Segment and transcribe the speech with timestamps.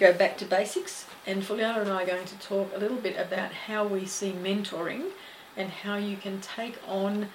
[0.00, 3.18] go back to basics, and Fuliana and I are going to talk a little bit
[3.18, 5.10] about how we see mentoring
[5.58, 7.28] and how you can take on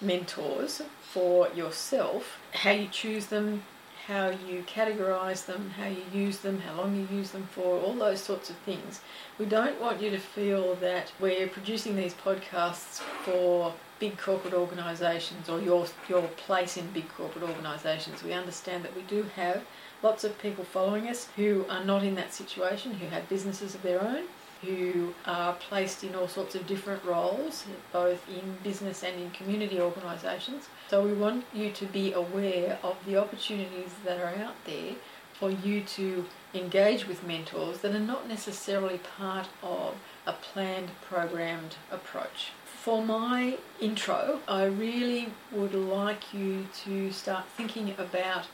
[0.00, 3.64] mentors for yourself, how you choose them,
[4.06, 7.94] how you categorize them, how you use them, how long you use them for, all
[7.94, 9.00] those sorts of things.
[9.36, 15.48] We don't want you to feel that we're producing these podcasts for big corporate organisations
[15.48, 18.22] or your your place in big corporate organisations.
[18.22, 19.62] We understand that we do have
[20.02, 23.82] lots of people following us who are not in that situation, who have businesses of
[23.82, 24.24] their own,
[24.62, 29.80] who are placed in all sorts of different roles, both in business and in community
[29.80, 30.68] organisations.
[30.88, 34.94] So we want you to be aware of the opportunities that are out there
[35.38, 39.94] for you to engage with mentors that are not necessarily part of
[40.26, 42.52] a planned, programmed approach.
[42.64, 48.46] For my intro, I really would like you to start thinking about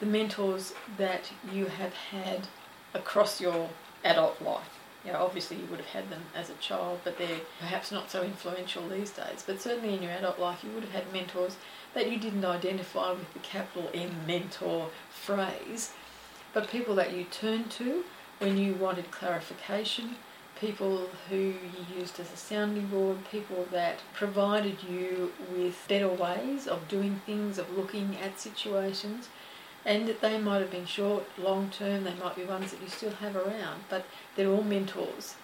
[0.00, 2.48] the mentors that you have had
[2.94, 3.70] across your
[4.02, 7.40] adult life you know, obviously you would have had them as a child, but they're
[7.58, 9.42] perhaps not so influential these days.
[9.46, 11.56] But certainly in your adult life, you would have had mentors
[11.94, 15.92] that you didn't identify with the capital M mentor phrase,
[16.52, 18.04] but people that you turned to
[18.40, 20.16] when you wanted clarification,
[20.60, 26.66] people who you used as a sounding board, people that provided you with better ways
[26.66, 29.28] of doing things, of looking at situations
[29.84, 33.12] and they might have been short, long term, they might be ones that you still
[33.12, 34.04] have around, but
[34.36, 35.36] they're all mentors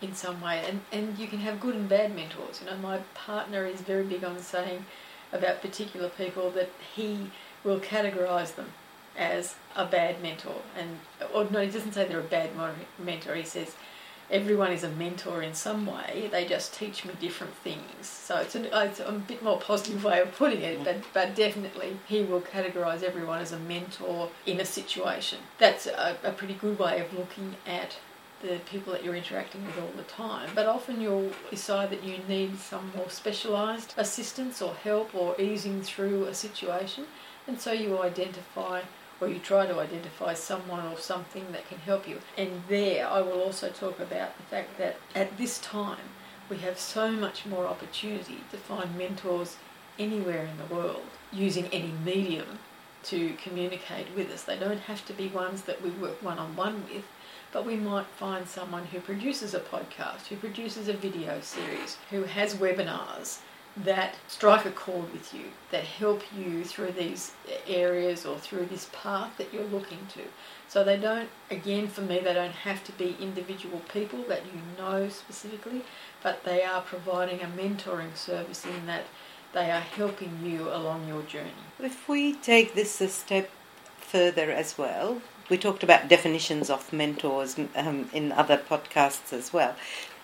[0.00, 0.62] in some way.
[0.66, 2.60] And, and you can have good and bad mentors.
[2.60, 4.84] You know, my partner is very big on saying
[5.32, 7.30] about particular people that he
[7.64, 8.72] will categorise them
[9.16, 10.62] as a bad mentor.
[10.76, 11.00] And
[11.34, 12.50] or no, he doesn't say they're a bad
[12.98, 13.34] mentor.
[13.34, 13.74] He says
[14.30, 16.28] everyone is a mentor in some way.
[16.30, 18.06] They just teach me different things.
[18.06, 21.34] So it's, an, uh, it's a bit more positive way of putting it, but, but
[21.34, 25.38] definitely he will categorise everyone as a mentor in a situation.
[25.58, 27.96] That's a, a pretty good way of looking at
[28.42, 30.50] the people that you're interacting with all the time.
[30.54, 35.82] But often you'll decide that you need some more specialised assistance or help or easing
[35.82, 37.06] through a situation,
[37.46, 38.82] and so you identify
[39.20, 42.20] or you try to identify someone or something that can help you.
[42.36, 46.14] And there I will also talk about the fact that at this time
[46.48, 49.56] we have so much more opportunity to find mentors
[49.98, 51.02] anywhere in the world
[51.32, 52.58] using any medium
[53.02, 54.42] to communicate with us.
[54.42, 57.04] They don't have to be ones that we work one on one with,
[57.52, 62.24] but we might find someone who produces a podcast, who produces a video series, who
[62.24, 63.38] has webinars,
[63.84, 67.32] that strike a chord with you, that help you through these
[67.66, 70.22] areas or through this path that you're looking to.
[70.68, 74.60] So they don't, again, for me, they don't have to be individual people that you
[74.76, 75.82] know specifically,
[76.22, 79.04] but they are providing a mentoring service in that
[79.52, 81.50] they are helping you along your journey.
[81.78, 83.50] If we take this a step
[83.98, 89.74] further as well, we talked about definitions of mentors um, in other podcasts as well.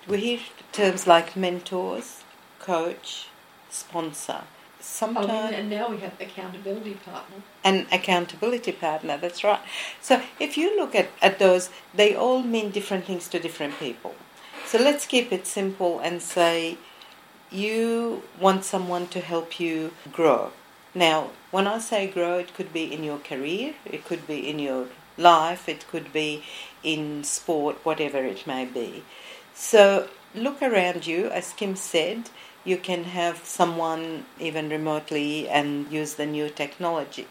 [0.06, 0.38] We hear
[0.72, 2.22] terms like mentors,
[2.58, 3.28] coach,
[3.74, 4.42] sponsor.
[4.80, 7.36] Sometimes, oh, and now we have accountability partner.
[7.64, 9.60] An accountability partner, that's right.
[10.02, 14.14] So if you look at, at those, they all mean different things to different people.
[14.66, 16.76] So let's keep it simple and say
[17.50, 20.52] you want someone to help you grow.
[20.94, 24.58] Now, when I say grow, it could be in your career, it could be in
[24.58, 24.86] your
[25.16, 26.44] life, it could be
[26.82, 29.02] in sport, whatever it may be.
[29.54, 32.30] So look around you, as Kim said,
[32.64, 37.26] you can have someone even remotely and use the new technology.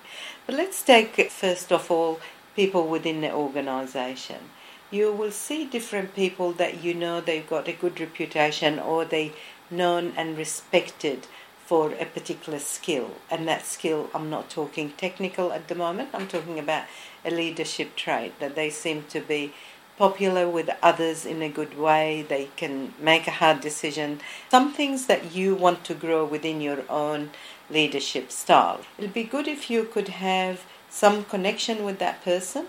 [0.46, 2.20] But let's take, first of all,
[2.56, 4.52] people within the organization.
[4.92, 9.34] You will see different people that you know they've got a good reputation or they
[9.72, 11.26] known and respected
[11.66, 13.12] for a particular skill.
[13.32, 16.86] And that skill, I'm not talking technical at the moment, I'm talking about
[17.26, 19.54] a leadership trait that they seem to be
[19.98, 24.20] popular with others in a good way, they can make a hard decision.
[24.50, 27.32] Some things that you want to grow within your own
[27.70, 28.82] leadership style.
[28.98, 32.68] It'd be good if you could have some connection with that person.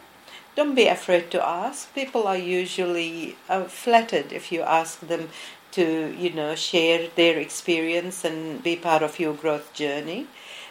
[0.57, 1.93] Don't be afraid to ask.
[1.95, 5.31] People are usually uh, flattered if you ask them
[5.73, 10.29] to, you know, share their experience and be part of your growth journey.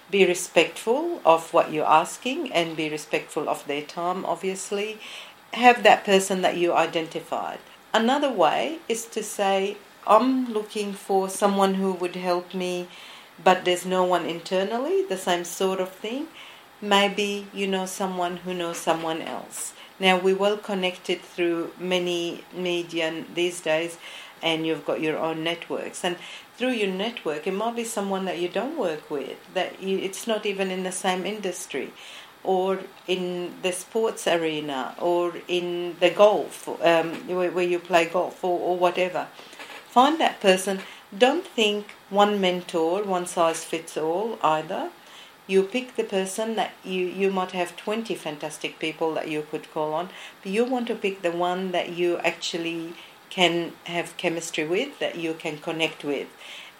[0.09, 4.99] Be respectful of what you're asking and be respectful of their time, obviously,
[5.53, 7.59] have that person that you identified.
[7.93, 12.87] Another way is to say, I'm looking for someone who would help me,
[13.41, 16.27] but there's no one internally, the same sort of thing.
[16.81, 19.73] Maybe you know someone who knows someone else.
[19.99, 23.97] Now, we're well connected through many media these days,
[24.41, 26.03] and you've got your own networks.
[26.03, 26.17] And
[26.57, 30.27] through your network, it might be someone that you don't work with, that you, it's
[30.27, 31.93] not even in the same industry
[32.43, 38.43] or in the sports arena or in the golf um, where, where you play golf
[38.43, 39.27] or, or whatever.
[39.89, 40.79] Find that person.
[41.15, 44.89] Don't think one mentor, one size fits all either.
[45.45, 49.71] You pick the person that you, you might have 20 fantastic people that you could
[49.73, 50.09] call on,
[50.41, 52.93] but you want to pick the one that you actually
[53.29, 56.27] can have chemistry with, that you can connect with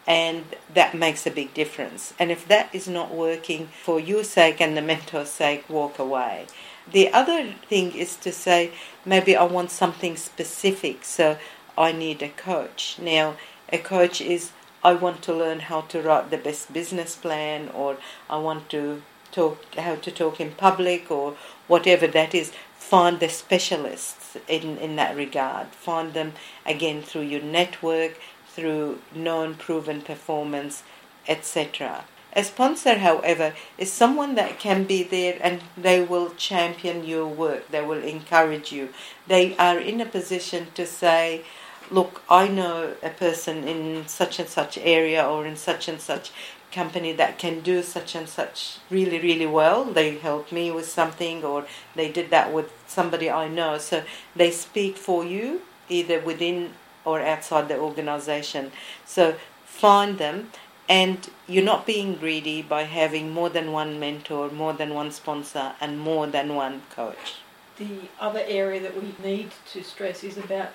[0.06, 2.14] and that makes a big difference.
[2.20, 6.48] And if that is not working for your sake and the mentor's sake, walk away.
[6.92, 8.72] The other thing is to say,
[9.06, 11.38] maybe I want something specific, so
[11.78, 12.98] I need a coach.
[13.00, 13.38] Now,
[13.72, 14.52] a coach is
[14.84, 17.98] I want to learn how to write the best business plan, or
[18.30, 19.02] I want to
[19.32, 22.52] talk how to talk in public, or whatever that is.
[22.78, 25.68] Find the specialists in, in that regard.
[25.68, 26.34] Find them
[26.66, 28.20] again through your network
[28.54, 30.84] through known proven performance,
[31.28, 32.06] etc.
[32.36, 37.70] A sponsor, however, is someone that can be there and they will champion your work,
[37.70, 38.90] they will encourage you.
[39.28, 41.44] They are in a position to say,
[41.92, 46.32] Look, I know a person in such and such area or in such and such
[46.72, 49.84] company that can do such and such really, really well.
[49.84, 53.78] They helped me with something or they did that with somebody I know.
[53.78, 54.04] So
[54.36, 56.72] they speak for you, either within
[57.06, 58.72] or outside the organization.
[59.06, 59.36] So
[59.66, 60.50] find them
[60.90, 65.74] and you're not being greedy by having more than one mentor, more than one sponsor,
[65.80, 67.36] and more than one coach.
[67.78, 70.70] The other area that we need to stress is about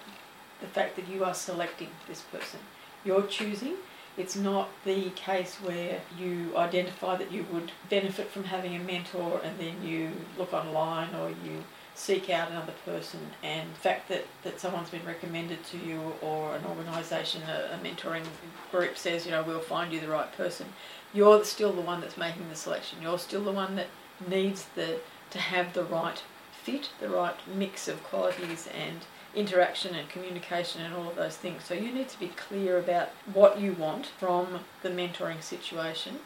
[0.60, 2.60] the fact that you are selecting this person.
[3.04, 3.74] You're choosing.
[4.16, 9.40] It's not the case where you identify that you would benefit from having a mentor
[9.44, 11.62] and then you look online or you
[11.98, 16.54] seek out another person and the fact that, that someone's been recommended to you or
[16.54, 18.22] an organisation, a, a, mentoring
[18.70, 20.66] group says, you know, we'll find you the right person,
[21.12, 23.02] you're still the one that's making the selection.
[23.02, 23.88] You're still the one that
[24.28, 25.00] needs the
[25.30, 26.22] to have the right
[26.52, 29.00] fit, the right mix of qualities and
[29.34, 31.64] interaction and communication and all of those things.
[31.64, 36.20] So you need to be clear about what you want from the mentoring situation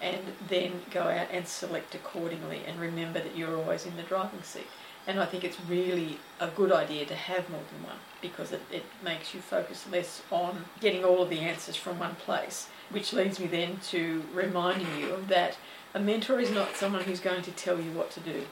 [0.00, 4.42] and then go out and select accordingly and remember that you're always in the driving
[4.42, 4.66] seat.
[5.06, 8.62] And I think it's really a good idea to have more than one because it,
[8.70, 12.68] it makes you focus less on getting all of the answers from one place.
[12.90, 15.56] Which leads me then to reminding you that
[15.92, 18.44] a mentor is not someone who's going to tell you what to do.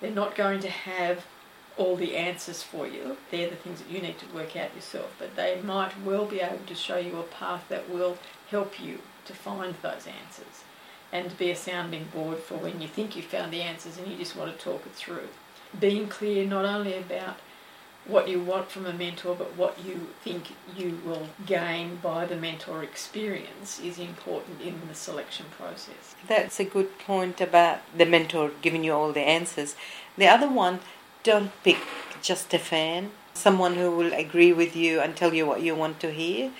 [0.00, 1.26] They're not going to have
[1.76, 3.16] all the answers for you.
[3.30, 5.14] They're the things that you need to work out yourself.
[5.16, 8.18] But they might well be able to show you a path that will
[8.50, 10.64] help you to find those answers
[11.12, 14.16] and be a sounding board for when you think you've found the answers and you
[14.16, 15.28] just want to talk it through
[15.78, 17.36] being clear not only about
[18.04, 22.36] what you want from a mentor, but what you think you will gain by the
[22.36, 26.16] mentor experience is important in the selection process.
[26.26, 29.76] That's a good point about the mentor giving you all the answers.
[30.18, 30.80] The other one,
[31.22, 31.78] don't pick
[32.20, 36.00] just a fan, someone who will agree with you and tell you what you want
[36.00, 36.50] to hear.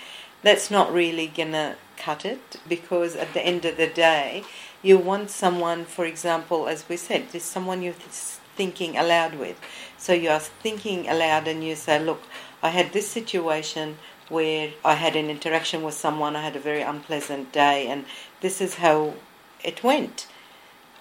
[0.43, 4.43] That's not really gonna cut it because at the end of the day,
[4.81, 7.93] you want someone, for example, as we said, there's someone you
[8.55, 9.59] thinking aloud with.
[9.97, 12.23] So you are thinking aloud and you say, look,
[12.61, 13.97] I had this situation
[14.29, 18.05] where I had an interaction with someone, I had a very unpleasant day, and
[18.41, 19.13] this is how
[19.63, 20.27] it went.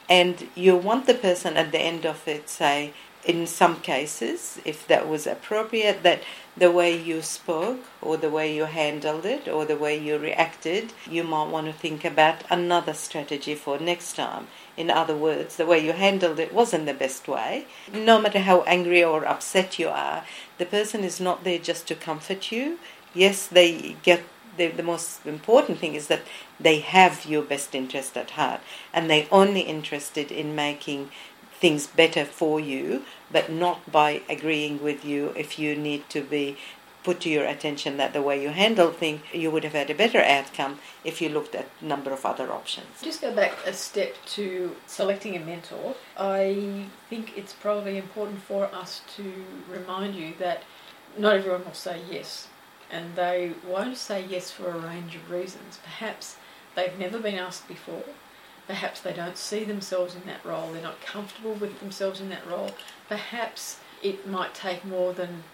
[0.08, 2.92] And you want the person at the end of it say,
[3.24, 6.22] in some cases, if that was appropriate, that
[6.56, 10.92] the way you spoke or the way you handled it or the way you reacted,
[11.08, 14.48] you might want to think about another strategy for next time.
[14.76, 17.66] In other words, the way you handled it wasn't the best way.
[17.92, 20.24] No matter how angry or upset you are,
[20.58, 22.78] the person is not there just to comfort you.
[23.14, 24.22] Yes, they get
[24.56, 26.22] the, the most important thing is that
[26.60, 28.60] they have your best interest at heart
[28.92, 31.10] and they're only interested in making
[31.62, 36.56] things better for you, but not by agreeing with you if you need to be
[37.04, 39.94] put to your attention that the way you handle things, you would have had a
[39.94, 43.00] better outcome if you looked at a number of other options.
[43.00, 45.94] Just go back a step to selecting a mentor.
[46.16, 50.64] I think it's probably important for us to remind you that
[51.16, 52.48] not everyone will say yes,
[52.90, 55.78] and they won't say yes for a range of reasons.
[55.82, 56.36] Perhaps
[56.74, 58.04] they've never been asked before.
[58.66, 60.72] Perhaps they don't see themselves in that role.
[60.72, 62.70] They're not comfortable with themselves in that role.
[63.08, 65.44] Perhaps it might take more than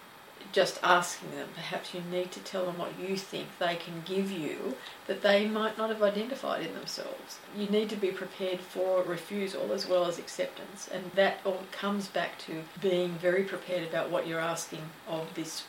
[0.51, 1.49] just asking them.
[1.53, 4.75] Perhaps you need to tell them what you think they can give you
[5.07, 7.39] that they might not have identified in themselves.
[7.55, 12.07] You need to be prepared for refusal as well as acceptance, and that all comes
[12.07, 15.65] back to being very prepared about what you're asking of this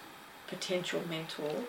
[0.47, 1.65] potential mentor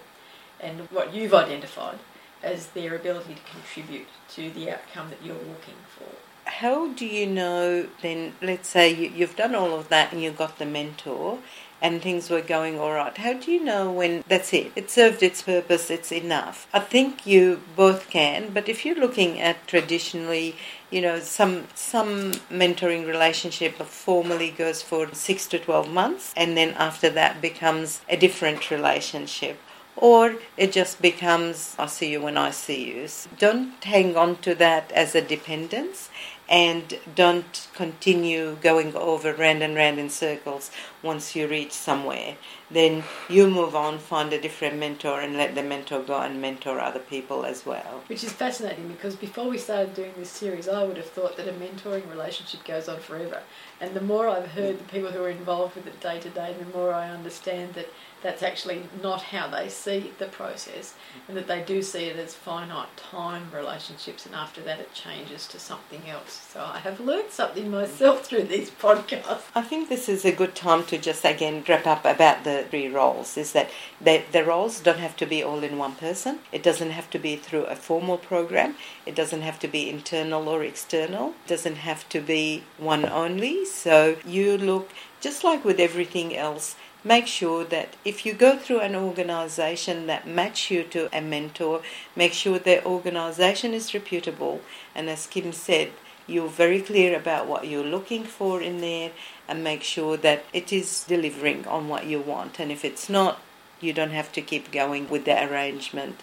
[0.60, 2.00] and what you've identified
[2.43, 6.05] as their ability to contribute to the outcome that you're looking for.
[6.45, 10.31] how do you know then, let's say you, you've done all of that and you
[10.31, 11.39] got the mentor
[11.81, 13.17] and things were going all right.
[13.17, 14.71] How do you know when that's it?
[14.75, 16.67] It served its purpose, it's enough.
[16.74, 20.55] I think you both can, but if you're looking at traditionally,
[20.91, 26.69] you know, some some mentoring relationship formally goes for 6 to 12 months and then
[26.77, 29.57] after that becomes a different relationship
[30.01, 33.08] or it just becomes I see you when I see you.
[33.38, 36.10] Don't hang on to that as a dependence
[36.51, 40.70] and don't continue going over round and round in circles
[41.01, 42.36] once you reach somewhere.
[42.70, 46.79] Then you move on, find a different mentor, and let the mentor go and mentor
[46.79, 48.03] other people as well.
[48.08, 51.48] Which is fascinating because before we started doing this series, I would have thought that
[51.48, 53.43] a mentoring relationship goes on forever.
[53.79, 56.53] And the more I've heard the people who are involved with it day to day,
[56.58, 57.88] the more I understand that
[58.22, 60.93] that's actually not how they see the process
[61.27, 65.48] and that they do see it as finite time relationships and after that it changes
[65.48, 66.40] to something else.
[66.50, 69.43] So I have learned something myself through these podcasts.
[69.55, 72.89] I think this is a good time to just again wrap up about the three
[72.89, 73.69] roles is that
[74.01, 76.39] they, the roles don't have to be all in one person.
[76.51, 78.75] It doesn't have to be through a formal program.
[79.05, 81.29] It doesn't have to be internal or external.
[81.29, 83.65] It doesn't have to be one only.
[83.65, 88.79] So you look just like with everything else make sure that if you go through
[88.79, 91.81] an organization that match you to a mentor,
[92.15, 94.62] make sure the organization is reputable.
[94.93, 95.91] And as Kim said,
[96.31, 99.11] you're very clear about what you're looking for in there
[99.47, 102.59] and make sure that it is delivering on what you want.
[102.59, 103.39] And if it's not,
[103.79, 106.21] you don't have to keep going with the arrangement.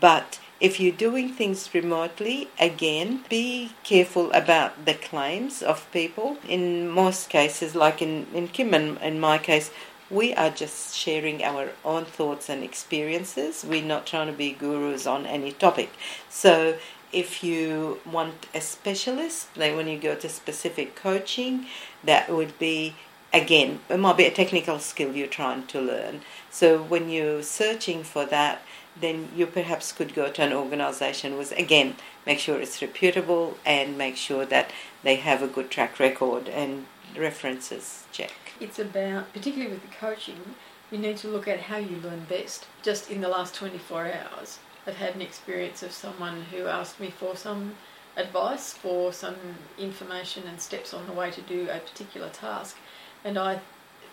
[0.00, 6.38] But if you're doing things remotely, again, be careful about the claims of people.
[6.48, 9.70] In most cases, like in, in Kim and in my case,
[10.10, 13.64] we are just sharing our own thoughts and experiences.
[13.66, 15.90] We're not trying to be gurus on any topic.
[16.28, 16.76] So
[17.12, 21.66] if you want a specialist, like when you go to specific coaching,
[22.04, 22.94] that would be
[23.32, 26.20] again, it might be a technical skill you're trying to learn.
[26.50, 28.62] So when you're searching for that,
[29.00, 31.94] then you perhaps could go to an organization with again
[32.26, 34.70] make sure it's reputable and make sure that
[35.04, 36.86] they have a good track record and
[37.16, 40.54] references check it's about, particularly with the coaching,
[40.90, 42.66] you need to look at how you learn best.
[42.82, 44.58] Just in the last 24 hours,
[44.90, 47.74] I've had an experience of someone who asked me for some
[48.16, 49.36] advice for some
[49.78, 52.76] information and steps on the way to do a particular task.
[53.24, 53.60] And I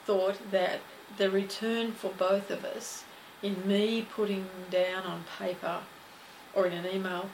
[0.06, 0.82] thought that
[1.18, 3.06] the return for both of us
[3.42, 5.80] in me putting down on paper
[6.54, 7.32] or in an email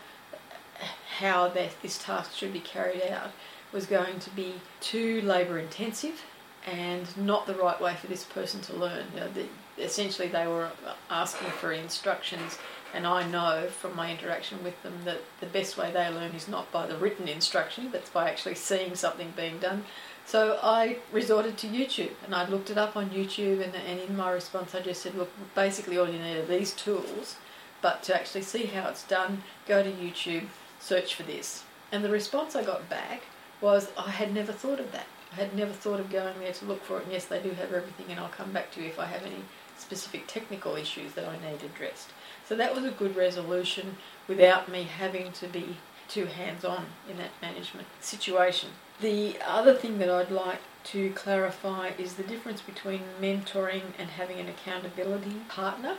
[1.17, 3.31] how that this task should be carried out
[3.73, 6.23] was going to be too labour intensive
[6.65, 9.07] and not the right way for this person to learn.
[9.13, 9.47] You know, the,
[9.77, 10.69] essentially, they were
[11.09, 12.57] asking for instructions,
[12.93, 16.47] and I know from my interaction with them that the best way they learn is
[16.47, 19.85] not by the written instruction, but it's by actually seeing something being done.
[20.25, 24.15] So I resorted to YouTube, and I looked it up on YouTube, and, and in
[24.15, 27.37] my response, I just said, look, basically all you need are these tools,
[27.81, 30.45] but to actually see how it's done, go to YouTube,
[30.79, 31.63] search for this.
[31.91, 33.23] And the response I got back
[33.59, 35.07] was, I had never thought of that.
[35.33, 37.49] I had never thought of going there to look for it, and yes, they do
[37.49, 39.43] have everything, and I'll come back to you if I have any
[39.77, 42.09] specific technical issues that I need addressed.
[42.45, 45.77] So that was a good resolution without me having to be
[46.07, 48.69] too hands on in that management situation.
[49.01, 54.39] The other thing that I'd like to clarify is the difference between mentoring and having
[54.39, 55.97] an accountability partner,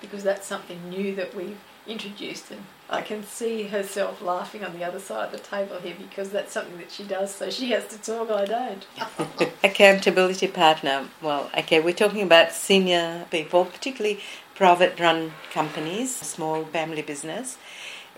[0.00, 4.84] because that's something new that we've introduced and I can see herself laughing on the
[4.84, 7.86] other side of the table here because that's something that she does, so she has
[7.88, 8.86] to talk, I don't.
[9.64, 11.08] Accountability partner.
[11.22, 14.20] Well, okay, we're talking about senior people, particularly
[14.54, 17.56] private run companies, small family business.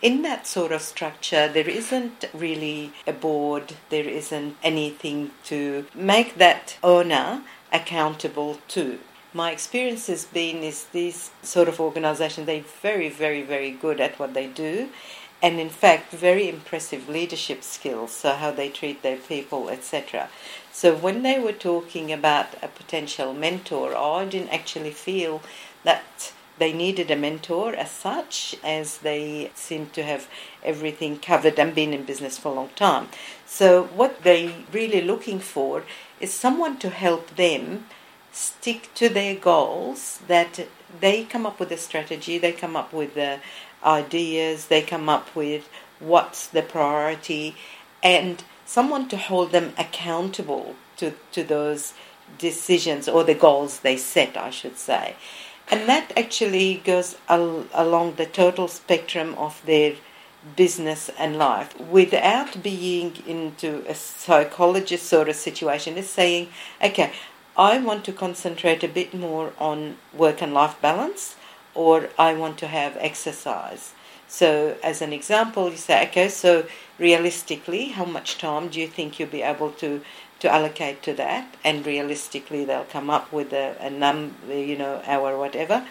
[0.02, 6.36] In that sort of structure, there isn't really a board, there isn't anything to make
[6.36, 7.42] that owner
[7.72, 8.98] accountable to
[9.36, 14.18] my experience has been is these sort of organizations they're very very very good at
[14.18, 14.88] what they do
[15.42, 20.30] and in fact very impressive leadership skills so how they treat their people etc
[20.72, 25.42] so when they were talking about a potential mentor i didn't actually feel
[25.84, 30.26] that they needed a mentor as such as they seemed to have
[30.64, 33.08] everything covered and been in business for a long time.
[33.44, 35.82] So what they're really looking for
[36.18, 37.84] is someone to help them
[38.36, 40.66] stick to their goals, that
[41.00, 43.40] they come up with a strategy, they come up with the
[43.82, 45.68] ideas, they come up with
[46.00, 47.56] what's the priority,
[48.02, 51.94] and someone to hold them accountable to, to those
[52.36, 55.16] decisions or the goals they set, I should say.
[55.70, 59.94] And that actually goes al- along the total spectrum of their
[60.54, 66.48] business and life without being into a psychologist sort of situation is saying
[66.80, 67.10] okay
[67.56, 71.36] i want to concentrate a bit more on work and life balance
[71.74, 73.92] or i want to have exercise
[74.28, 76.66] so as an example you say okay so
[76.98, 80.00] realistically how much time do you think you'll be able to
[80.38, 85.02] to allocate to that and realistically they'll come up with a, a number you know
[85.06, 85.86] hour whatever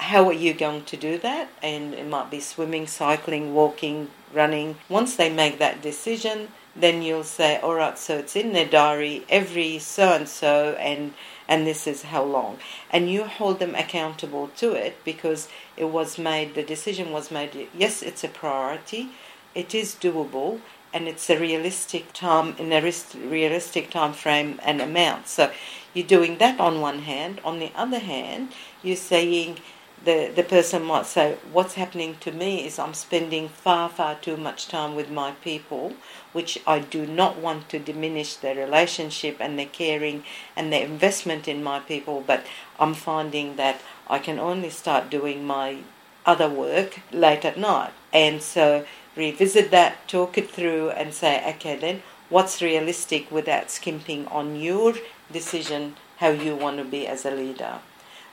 [0.00, 1.48] how are you going to do that?
[1.62, 4.76] And it might be swimming, cycling, walking, running.
[4.88, 9.24] Once they make that decision, then you'll say, all right, so it's in their diary
[9.28, 11.14] every so and so, and
[11.48, 12.58] and this is how long.
[12.92, 17.68] And you hold them accountable to it because it was made, the decision was made.
[17.76, 19.08] Yes, it's a priority,
[19.52, 20.60] it is doable,
[20.94, 25.26] and it's a realistic time in a realistic time frame and amount.
[25.26, 25.50] So
[25.92, 27.40] you're doing that on one hand.
[27.44, 29.58] On the other hand, you're saying
[30.04, 34.36] the, the person might say, What's happening to me is I'm spending far, far too
[34.36, 35.94] much time with my people,
[36.32, 40.24] which I do not want to diminish their relationship and their caring
[40.56, 42.46] and their investment in my people, but
[42.78, 45.78] I'm finding that I can only start doing my
[46.24, 47.92] other work late at night.
[48.12, 54.26] And so revisit that, talk it through, and say, Okay, then what's realistic without skimping
[54.28, 54.94] on your
[55.30, 57.80] decision how you want to be as a leader?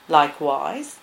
[0.08, 0.98] Likewise,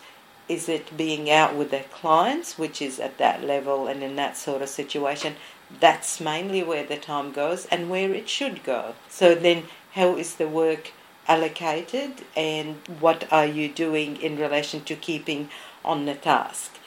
[0.47, 4.37] is it being out with their clients, which is at that level and in that
[4.37, 5.35] sort of situation?
[5.79, 8.95] That's mainly where the time goes and where it should go.
[9.09, 10.91] So then, how is the work
[11.27, 15.49] allocated and what are you doing in relation to keeping
[15.83, 16.77] on the task?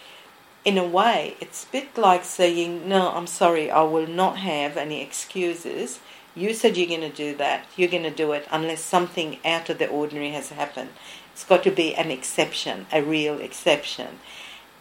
[0.64, 4.77] In a way, it's a bit like saying, No, I'm sorry, I will not have
[4.77, 6.01] any excuses.
[6.35, 7.66] You said you're going to do that.
[7.77, 10.90] You're going to do it unless something out of the ordinary has happened.
[11.38, 14.18] It's got to be an exception, a real exception.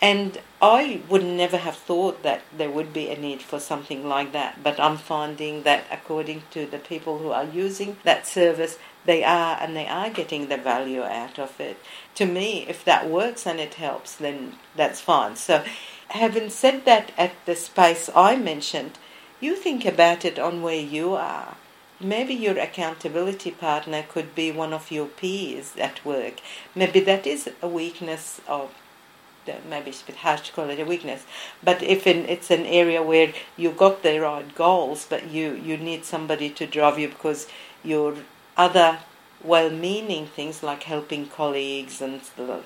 [0.01, 4.31] And I would never have thought that there would be a need for something like
[4.31, 4.63] that.
[4.63, 9.59] But I'm finding that according to the people who are using that service, they are
[9.61, 11.77] and they are getting the value out of it.
[12.15, 15.35] To me, if that works and it helps, then that's fine.
[15.35, 15.63] So,
[16.07, 18.97] having said that, at the space I mentioned,
[19.39, 21.55] you think about it on where you are
[21.99, 26.35] maybe your accountability partner could be one of your peers at work.
[26.75, 28.71] Maybe that is a weakness of
[29.69, 31.25] maybe it's a bit harsh to call it a weakness,
[31.63, 35.77] but if in, it's an area where you got the right goals, but you, you
[35.77, 37.47] need somebody to drive you because
[37.81, 38.15] your
[38.57, 38.99] other
[39.43, 42.21] well meaning things like helping colleagues and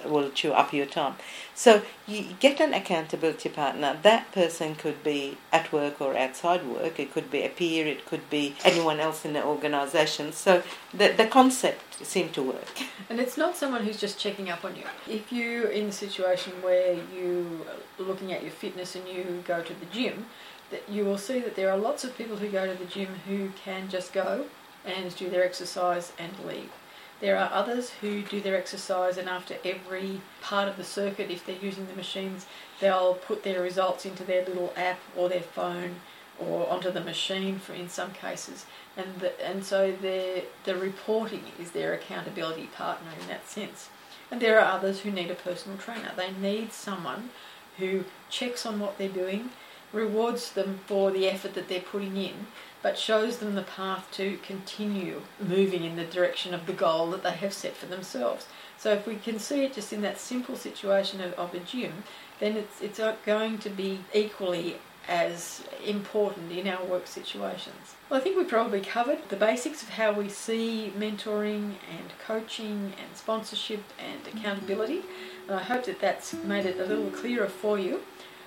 [0.05, 1.15] will chew up your time.
[1.53, 3.97] So you get an accountability partner.
[4.01, 6.99] That person could be at work or outside work.
[6.99, 7.85] It could be a peer.
[7.85, 10.31] It could be anyone else in the organisation.
[10.31, 12.81] So the, the concept seemed to work.
[13.09, 14.83] And it's not someone who's just checking up on you.
[15.07, 17.65] If you're in a situation where you
[17.99, 20.25] are looking at your fitness and you go to the gym,
[20.71, 23.09] that you will see that there are lots of people who go to the gym
[23.27, 24.45] who can just go
[24.85, 26.71] and do their exercise and leave.
[27.19, 31.45] There are others who do their exercise and after every part of the circuit, if
[31.45, 32.47] they're using the machines,
[32.79, 35.97] they'll put their results into their little app or their phone
[36.39, 38.65] or onto the machine for in some cases.
[38.97, 43.89] And the, and so the the reporting is their accountability partner in that sense.
[44.31, 46.11] And there are others who need a personal trainer.
[46.15, 47.29] They need someone
[47.77, 49.49] who checks on what they're doing,
[49.93, 52.47] rewards them for the effort that they're putting in,
[52.81, 57.23] but shows them the path to continue moving in the direction of the goal that
[57.23, 58.47] they have set for themselves.
[58.77, 62.03] So if we can see it just in that simple situation of, of a gym,
[62.39, 67.95] then it's, it's going to be equally as important in our work situations.
[68.09, 72.93] Well, I think we probably covered the basics of how we see mentoring and coaching
[72.99, 75.01] and sponsorship and accountability,
[75.47, 78.01] and I hope that that's made it a little clearer for you.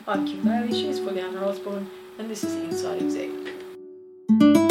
[0.06, 3.63] I'm Kim Bailey, she's Fuliana Osborne, and this is Inside Exec
[4.28, 4.63] thank you